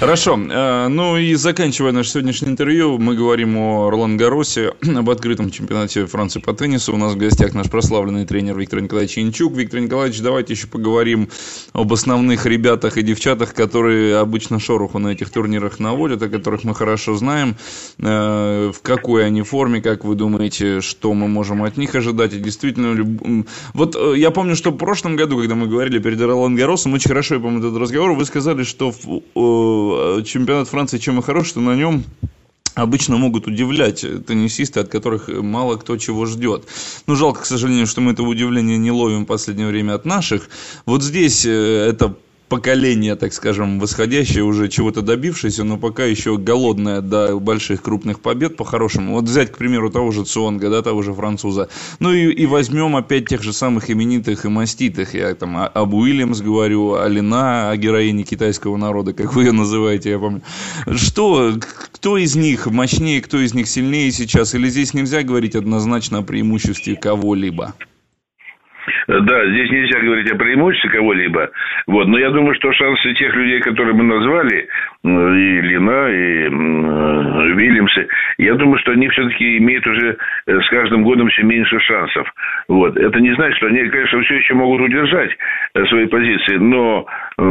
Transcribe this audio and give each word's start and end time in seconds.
Хорошо. 0.00 0.36
Э, 0.50 0.88
ну 0.88 1.16
и 1.16 1.34
заканчивая 1.34 1.92
наше 1.92 2.10
сегодняшнее 2.10 2.50
интервью, 2.50 2.98
мы 2.98 3.14
говорим 3.14 3.56
о 3.56 3.90
Ролан 3.90 4.16
Гаросе, 4.16 4.72
об 4.96 5.08
открытом 5.08 5.50
чемпионате 5.50 6.04
Франции 6.06 6.40
по 6.40 6.52
теннису. 6.52 6.92
У 6.92 6.96
нас 6.96 7.14
в 7.14 7.16
гостях 7.16 7.54
наш 7.54 7.70
прославленный 7.70 8.26
тренер 8.26 8.58
Виктор 8.58 8.80
Николаевич 8.80 9.16
Янчук. 9.16 9.54
Виктор 9.54 9.80
Николаевич, 9.80 10.20
давайте 10.20 10.54
еще 10.54 10.66
поговорим 10.66 11.28
об 11.72 11.92
основных 11.92 12.44
ребятах 12.44 12.98
и 12.98 13.02
девчатах, 13.02 13.54
которые 13.54 14.16
обычно 14.16 14.58
шороху 14.58 14.98
на 14.98 15.08
этих 15.08 15.30
турнирах 15.30 15.78
наводят, 15.78 16.20
о 16.22 16.28
которых 16.28 16.64
мы 16.64 16.74
хорошо 16.74 17.14
знаем. 17.14 17.56
Э, 17.98 18.72
в 18.74 18.82
какой 18.82 19.24
они 19.24 19.42
форме, 19.42 19.80
как 19.80 20.04
вы 20.04 20.16
думаете, 20.16 20.80
что 20.80 21.14
мы 21.14 21.28
можем 21.28 21.62
от 21.62 21.76
них 21.76 21.94
ожидать? 21.94 22.34
И 22.34 22.40
действительно, 22.40 23.44
вот 23.74 23.94
э, 23.94 24.14
я 24.16 24.32
помню, 24.32 24.56
что 24.56 24.70
в 24.70 24.76
прошлом 24.76 25.14
году, 25.14 25.38
когда 25.38 25.54
мы 25.54 25.68
говорили 25.68 26.00
перед 26.00 26.20
Ролан 26.20 26.56
Гаросом, 26.56 26.94
очень 26.94 27.08
хорошо 27.08 27.36
я 27.36 27.40
помню 27.40 27.60
этот 27.60 27.80
разговор, 27.80 28.12
вы 28.12 28.24
сказали, 28.24 28.64
что 28.64 28.92
чемпионат 30.24 30.68
Франции 30.68 30.98
чем 30.98 31.18
и 31.18 31.22
хорош, 31.22 31.48
что 31.48 31.60
на 31.60 31.74
нем 31.74 32.04
обычно 32.74 33.16
могут 33.16 33.46
удивлять 33.46 34.00
теннисисты, 34.26 34.80
от 34.80 34.88
которых 34.88 35.28
мало 35.28 35.76
кто 35.76 35.96
чего 35.96 36.26
ждет. 36.26 36.64
Ну, 37.06 37.14
жалко, 37.14 37.42
к 37.42 37.46
сожалению, 37.46 37.86
что 37.86 38.00
мы 38.00 38.12
этого 38.12 38.28
удивления 38.28 38.76
не 38.76 38.90
ловим 38.90 39.24
в 39.24 39.26
последнее 39.26 39.68
время 39.68 39.94
от 39.94 40.04
наших. 40.04 40.48
Вот 40.86 41.02
здесь 41.02 41.44
э, 41.46 41.50
это 41.88 42.16
поколение, 42.48 43.16
так 43.16 43.32
скажем, 43.32 43.80
восходящее, 43.80 44.44
уже 44.44 44.68
чего-то 44.68 45.02
добившееся, 45.02 45.64
но 45.64 45.78
пока 45.78 46.04
еще 46.04 46.36
голодное 46.36 47.00
до 47.00 47.38
больших 47.38 47.82
крупных 47.82 48.20
побед 48.20 48.56
по-хорошему. 48.56 49.14
Вот 49.14 49.24
взять, 49.24 49.52
к 49.52 49.58
примеру, 49.58 49.90
того 49.90 50.10
же 50.10 50.24
Ционга, 50.24 50.70
да, 50.70 50.82
того 50.82 51.02
же 51.02 51.14
француза. 51.14 51.68
Ну 52.00 52.12
и, 52.12 52.30
и 52.32 52.46
возьмем 52.46 52.96
опять 52.96 53.28
тех 53.28 53.42
же 53.42 53.52
самых 53.52 53.90
именитых 53.90 54.44
и 54.44 54.48
маститых. 54.48 55.14
Я 55.14 55.34
там 55.34 55.56
об 55.56 55.94
Уильямс 55.94 56.40
говорю, 56.40 56.94
Алина, 56.94 57.70
о 57.70 57.76
героине 57.76 58.24
китайского 58.24 58.76
народа, 58.76 59.12
как 59.12 59.34
вы 59.34 59.44
ее 59.44 59.52
называете, 59.52 60.10
я 60.10 60.18
помню. 60.18 60.42
Что, 60.94 61.54
кто 61.92 62.18
из 62.18 62.36
них 62.36 62.66
мощнее, 62.66 63.20
кто 63.20 63.38
из 63.38 63.54
них 63.54 63.68
сильнее 63.68 64.12
сейчас? 64.12 64.54
Или 64.54 64.68
здесь 64.68 64.94
нельзя 64.94 65.22
говорить 65.22 65.56
однозначно 65.56 66.18
о 66.18 66.22
преимуществе 66.22 66.96
кого-либо? 66.96 67.74
Да, 69.06 69.46
здесь 69.46 69.70
нельзя 69.70 70.00
говорить 70.00 70.30
о 70.30 70.36
преимуществе 70.36 70.90
кого-либо. 70.90 71.50
Вот. 71.86 72.08
Но 72.08 72.18
я 72.18 72.30
думаю, 72.30 72.54
что 72.54 72.72
шансы 72.72 73.14
тех 73.14 73.34
людей, 73.34 73.60
которые 73.60 73.94
мы 73.94 74.04
назвали, 74.04 74.68
и 75.04 75.60
Лина, 75.60 76.08
и 76.08 77.54
Вильямсы, 77.54 78.08
я 78.38 78.54
думаю, 78.54 78.78
что 78.78 78.92
они 78.92 79.08
все-таки 79.08 79.58
имеют 79.58 79.86
уже 79.86 80.16
э, 80.46 80.60
с 80.60 80.68
каждым 80.68 81.04
годом 81.04 81.28
все 81.28 81.42
меньше 81.42 81.78
шансов. 81.80 82.32
Вот. 82.68 82.96
Это 82.96 83.20
не 83.20 83.34
значит, 83.34 83.56
что 83.58 83.66
они, 83.66 83.86
конечно, 83.88 84.22
все 84.22 84.36
еще 84.36 84.54
могут 84.54 84.80
удержать 84.80 85.30
э, 85.74 85.84
свои 85.86 86.06
позиции, 86.06 86.56
но 86.56 87.06
э, 87.06 87.42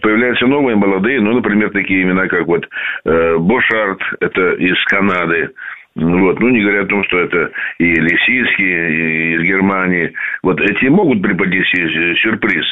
появляются 0.00 0.46
новые 0.46 0.76
молодые, 0.76 1.20
ну, 1.20 1.34
например, 1.34 1.70
такие 1.70 2.02
имена, 2.02 2.26
как 2.28 2.46
вот 2.46 2.66
Бошард, 3.04 4.00
это 4.20 4.52
из 4.52 4.82
Канады, 4.84 5.50
вот. 5.98 6.38
Ну, 6.38 6.48
не 6.50 6.60
говоря 6.60 6.82
о 6.82 6.86
том, 6.86 7.02
что 7.04 7.18
это 7.18 7.50
и 7.78 7.84
Лисицкий, 7.84 8.64
и 8.64 9.34
из 9.34 9.42
Германии. 9.42 10.12
Вот 10.42 10.60
эти 10.60 10.86
могут 10.86 11.22
преподнести 11.22 11.76
сюрприз. 12.20 12.64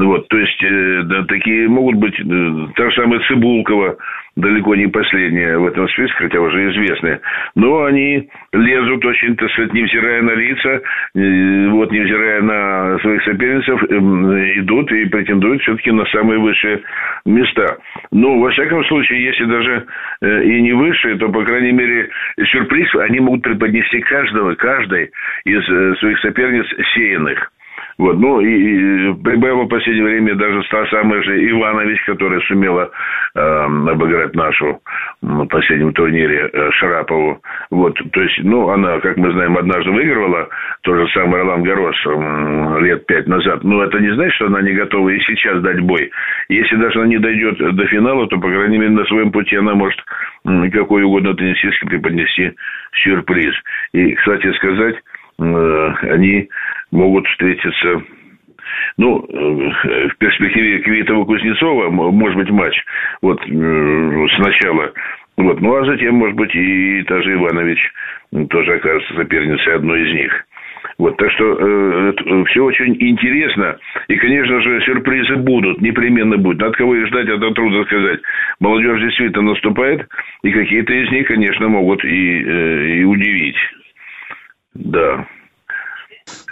Вот, 0.00 0.28
то 0.28 0.38
есть, 0.38 0.62
э, 0.62 1.02
да, 1.04 1.24
такие 1.24 1.68
могут 1.68 1.96
быть, 1.96 2.18
э, 2.18 2.24
та 2.74 2.88
же 2.88 2.96
самая 2.96 3.20
Цибулкова, 3.28 3.98
далеко 4.34 4.74
не 4.74 4.86
последняя 4.86 5.58
в 5.58 5.66
этом 5.66 5.86
списке, 5.88 6.14
хотя 6.16 6.40
уже 6.40 6.70
известная. 6.70 7.20
Но 7.54 7.84
они 7.84 8.28
лезут 8.52 9.04
очень, 9.04 9.36
так 9.36 9.50
сказать, 9.50 9.74
невзирая 9.74 10.22
на 10.22 10.30
лица, 10.30 10.80
э, 11.14 11.68
вот, 11.68 11.92
невзирая 11.92 12.40
на 12.40 12.98
своих 13.00 13.22
соперницев, 13.24 13.82
э, 13.82 14.60
идут 14.60 14.90
и 14.90 15.04
претендуют 15.06 15.60
все-таки 15.62 15.90
на 15.90 16.06
самые 16.06 16.38
высшие 16.38 16.80
места. 17.26 17.76
Но, 18.10 18.38
во 18.38 18.50
всяком 18.52 18.82
случае, 18.86 19.24
если 19.24 19.44
даже 19.44 19.84
э, 20.22 20.44
и 20.44 20.62
не 20.62 20.72
высшие, 20.72 21.18
то, 21.18 21.28
по 21.28 21.44
крайней 21.44 21.72
мере, 21.72 22.08
сюрприз 22.42 22.94
они 22.94 23.20
могут 23.20 23.42
преподнести 23.42 24.00
каждого, 24.00 24.54
каждой 24.54 25.10
из 25.44 25.68
э, 25.68 25.94
своих 25.96 26.18
соперниц 26.20 26.66
сеянных. 26.94 27.52
Вот, 28.00 28.18
ну, 28.18 28.40
и, 28.40 28.48
и 28.48 29.14
прибавила 29.22 29.64
в 29.64 29.68
последнее 29.68 30.04
время 30.04 30.34
даже 30.34 30.62
та 30.70 30.86
самая 30.86 31.22
же 31.22 31.50
Иванович, 31.50 32.02
которая 32.06 32.40
сумела 32.48 32.90
э, 33.34 33.40
обыграть 33.40 34.34
нашу 34.34 34.80
на 35.20 35.44
последнем 35.44 35.92
турнире 35.92 36.48
э, 36.50 36.70
Шарапову. 36.72 37.42
Вот, 37.70 38.00
то 38.12 38.22
есть, 38.22 38.38
ну, 38.42 38.70
она, 38.70 39.00
как 39.00 39.18
мы 39.18 39.30
знаем, 39.32 39.54
однажды 39.58 39.90
выигрывала 39.90 40.48
то 40.80 40.96
же 40.96 41.12
самое 41.12 41.42
Ролан 41.42 41.62
Гарос 41.62 41.96
э, 42.06 42.80
лет 42.84 43.04
пять 43.04 43.26
назад. 43.26 43.64
Но 43.64 43.84
это 43.84 44.00
не 44.00 44.14
значит, 44.14 44.34
что 44.36 44.46
она 44.46 44.62
не 44.62 44.72
готова 44.72 45.10
и 45.10 45.20
сейчас 45.20 45.60
дать 45.60 45.80
бой. 45.80 46.10
Если 46.48 46.76
даже 46.76 47.00
она 47.00 47.08
не 47.08 47.18
дойдет 47.18 47.58
до 47.58 47.86
финала, 47.86 48.26
то, 48.28 48.38
по 48.38 48.48
крайней 48.48 48.78
мере, 48.78 48.92
на 48.92 49.04
своем 49.04 49.30
пути 49.30 49.56
она 49.56 49.74
может 49.74 50.00
э, 50.46 50.70
какой 50.70 51.02
угодно 51.02 51.34
теннисистке 51.34 51.86
преподнести 51.86 52.52
сюрприз. 53.04 53.54
И, 53.92 54.14
кстати 54.14 54.50
сказать, 54.52 54.96
они 55.40 56.48
могут 56.90 57.26
встретиться 57.26 58.02
ну, 58.96 59.24
э, 59.28 60.08
в 60.08 60.16
перспективе 60.18 60.80
Квитова-Кузнецова, 60.80 61.90
может 61.90 62.36
быть, 62.36 62.50
матч 62.50 62.74
вот 63.22 63.40
э, 63.40 64.26
сначала. 64.36 64.92
Вот. 65.36 65.60
Ну, 65.60 65.74
а 65.74 65.84
затем, 65.86 66.16
может 66.16 66.36
быть, 66.36 66.54
и 66.54 67.02
та 67.04 67.22
же 67.22 67.34
Иванович 67.34 67.78
тоже 68.50 68.74
окажется 68.74 69.14
соперницей 69.14 69.74
одной 69.74 70.08
из 70.08 70.14
них. 70.14 70.44
Вот, 70.98 71.16
так 71.16 71.30
что 71.32 71.56
э, 71.58 72.12
э 72.26 72.44
все 72.48 72.64
очень 72.64 72.96
интересно. 73.00 73.78
И, 74.08 74.16
конечно 74.16 74.60
же, 74.60 74.82
сюрпризы 74.82 75.36
будут, 75.36 75.80
непременно 75.80 76.36
будут. 76.36 76.62
От 76.62 76.76
кого 76.76 76.94
их 76.94 77.06
ждать, 77.08 77.28
это 77.28 77.50
трудно 77.52 77.84
сказать. 77.84 78.20
Молодежь 78.60 79.00
действительно 79.00 79.52
наступает, 79.52 80.06
и 80.42 80.50
какие-то 80.52 80.92
из 80.92 81.10
них, 81.10 81.26
конечно, 81.26 81.68
могут 81.68 82.04
и, 82.04 82.44
э, 82.44 82.86
и 82.98 83.04
удивить. 83.04 83.56
Да. 84.74 85.26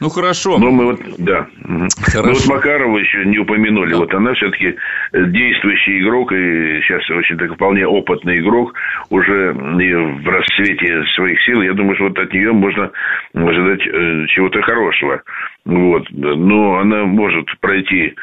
Ну 0.01 0.09
хорошо. 0.09 0.59
Ну 0.59 0.71
мы 0.71 0.87
вот, 0.87 1.01
да. 1.19 1.47
Хорошо. 2.01 2.29
Мы 2.29 2.33
вот 2.35 2.47
Макарова 2.49 2.99
еще 2.99 3.25
не 3.27 3.39
упомянули. 3.39 3.91
Да. 3.91 3.99
Вот 3.99 4.15
она 4.15 4.35
все-таки 4.35 4.75
э, 5.13 5.25
действующий 5.27 6.01
игрок 6.01 6.33
и 6.33 6.81
сейчас 6.83 7.09
очень 7.11 7.37
так 7.37 7.55
вполне 7.55 7.87
опытный 7.87 8.41
игрок 8.41 8.75
уже 9.11 9.53
в 9.53 10.29
расцвете 10.29 11.05
своих 11.15 11.41
сил. 11.45 11.63
Я 11.63 11.75
думаю, 11.75 11.95
что 11.97 12.05
вот 12.05 12.19
от 12.19 12.33
нее 12.33 12.53
можно 12.53 12.91
ожидать 13.35 13.87
э, 13.87 14.27
чего-то 14.29 14.63
хорошего. 14.63 15.23
Вот. 15.65 16.07
Но 16.11 16.79
она 16.79 17.05
может 17.05 17.47
пройти 17.61 18.15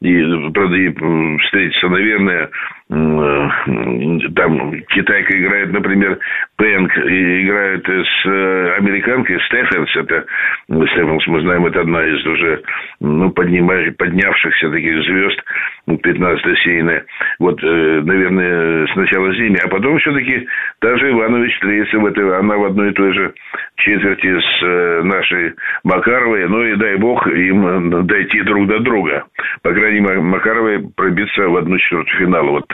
и, 0.00 0.50
правда, 0.52 0.76
и 0.76 0.90
встретиться, 1.38 1.88
наверное, 1.88 2.50
там 2.90 4.82
китайка 4.88 5.38
играет, 5.38 5.72
например, 5.72 6.18
Пэнк, 6.56 6.92
играет 6.98 7.86
с 7.88 8.26
э, 8.26 8.74
американкой 8.78 9.40
Стефенс, 9.46 9.96
это 9.96 10.26
Стефенс, 10.68 11.26
мы 11.26 11.40
знаем, 11.40 11.64
это 11.64 11.80
одна 11.80 12.04
из 12.04 12.26
уже 12.26 12.62
ну, 13.00 13.30
поднявшихся 13.30 14.70
таких 14.70 15.02
звезд, 15.04 15.40
15 15.86 16.58
серийная. 16.58 17.04
Вот, 17.38 17.58
э, 17.62 18.02
наверное, 18.04 18.86
сначала 18.92 19.32
ними, 19.32 19.58
а 19.64 19.68
потом 19.68 19.98
все-таки 19.98 20.46
даже 20.82 21.10
Иванович 21.10 21.54
встретится 21.54 21.98
в 21.98 22.06
этой, 22.06 22.38
она 22.38 22.56
в 22.58 22.64
одной 22.64 22.90
и 22.90 22.94
той 22.94 23.14
же 23.14 23.32
четверти 23.76 24.40
с 24.40 25.02
нашей 25.04 25.54
Макаровой, 25.84 26.48
ну 26.48 26.62
и 26.64 26.76
дай 26.76 26.96
бог 26.96 27.26
им 27.28 28.06
дойти 28.06 28.42
друг 28.42 28.66
до 28.66 28.78
друга. 28.80 29.24
По 29.62 29.72
крайней 29.72 30.00
мере, 30.00 30.20
Макаровой 30.20 30.86
пробиться 30.94 31.48
в 31.48 31.56
одну 31.56 31.78
четвертую 31.78 32.18
финала. 32.18 32.50
Вот 32.50 32.73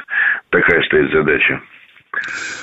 такая 0.51 0.83
стоит 0.83 1.11
задача. 1.13 1.61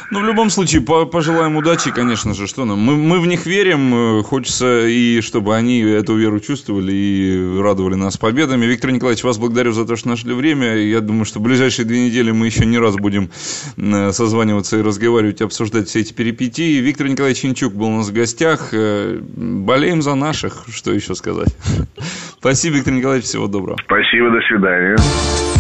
Ну, 0.10 0.22
в 0.22 0.26
любом 0.26 0.50
случае, 0.50 0.82
пожелаем 0.82 1.58
удачи, 1.58 1.92
конечно 1.92 2.34
же, 2.34 2.48
что 2.48 2.64
нам. 2.64 2.80
Мы, 2.80 2.96
мы 2.96 3.20
в 3.20 3.28
них 3.28 3.46
верим, 3.46 4.20
э, 4.20 4.24
хочется 4.24 4.88
и 4.88 5.20
чтобы 5.22 5.56
они 5.56 5.82
эту 5.82 6.16
веру 6.16 6.40
чувствовали 6.40 6.94
и 6.94 7.62
радовали 7.62 7.96
нас 7.96 8.18
победами. 8.18 8.66
Виктор 8.66 8.92
Николаевич, 8.92 9.24
вас 9.26 9.38
благодарю 9.38 9.74
за 9.74 9.86
то, 9.86 9.98
что 9.98 10.08
нашли 10.10 10.34
время. 10.34 10.76
Я 10.76 11.02
думаю, 11.02 11.26
что 11.26 11.40
в 11.40 11.44
ближайшие 11.44 11.86
две 11.86 12.06
недели 12.06 12.32
мы 12.32 12.46
еще 12.46 12.66
не 12.66 12.78
раз 12.78 12.96
будем 12.96 13.30
э, 13.78 14.12
созваниваться 14.12 14.78
и 14.78 14.82
разговаривать, 14.82 15.42
обсуждать 15.42 15.88
все 15.88 16.00
эти 16.00 16.14
перипетии. 16.14 16.80
Виктор 16.80 17.08
Николаевич 17.08 17.42
Чинчук 17.42 17.74
был 17.74 17.88
у 17.88 17.98
нас 17.98 18.10
в 18.10 18.14
гостях. 18.14 18.70
Э, 18.74 19.20
болеем 19.20 20.02
за 20.02 20.16
наших, 20.16 20.66
что 20.74 20.94
еще 20.94 21.16
сказать. 21.16 21.54
Спасибо, 22.40 22.78
Виктор 22.78 22.94
Николаевич, 22.94 23.26
всего 23.26 23.48
доброго. 23.48 23.78
Спасибо, 23.86 24.30
до 24.32 24.40
свидания. 24.48 25.57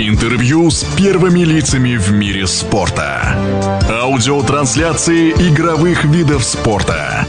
Интервью 0.00 0.70
с 0.70 0.84
первыми 0.96 1.40
лицами 1.40 1.96
в 1.96 2.12
мире 2.12 2.46
спорта. 2.46 3.36
Аудиотрансляции 3.90 5.32
игровых 5.32 6.04
видов 6.04 6.44
спорта. 6.44 7.26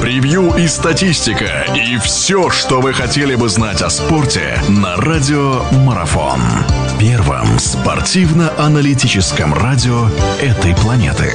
Превью 0.00 0.52
и 0.56 0.66
статистика. 0.66 1.64
И 1.76 1.98
все, 1.98 2.50
что 2.50 2.80
вы 2.80 2.92
хотели 2.92 3.36
бы 3.36 3.48
знать 3.48 3.82
о 3.82 3.88
спорте 3.88 4.60
на 4.68 4.96
Радио 4.96 5.62
Марафон. 5.84 6.40
Первом 6.98 7.60
спортивно-аналитическом 7.60 9.54
радио 9.54 10.08
этой 10.40 10.74
планеты. 10.74 11.30